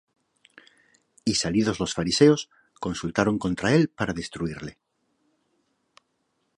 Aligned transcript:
Y 1.25 1.35
salidos 1.35 1.79
los 1.79 1.93
Fariseos, 1.93 2.49
consultaron 2.79 3.37
contra 3.37 3.75
él 3.75 3.87
para 3.89 4.15
destruirle. 4.15 4.79